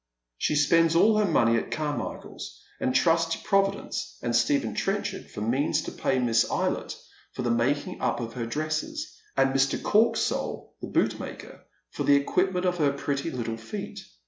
[0.41, 5.41] Slie spends all her money at Carniicliaers, and tinsts to Providence and Stephen Tienchard for
[5.41, 6.95] means to pay Miss Eylett
[7.33, 9.77] for the making up of her dresses, and Mr.
[9.79, 13.99] Korksoll, the bootmaker, for the equipment of her pretty little feet.